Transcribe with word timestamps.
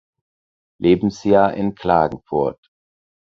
Lebensjahr 0.79 1.53
in 1.53 1.75
Klagenfurt. 1.75 2.57